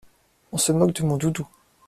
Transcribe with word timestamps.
On 0.51 0.57
se 0.57 0.71
moque 0.71 0.93
de 0.93 1.03
mon 1.03 1.15
doudou. 1.15 1.47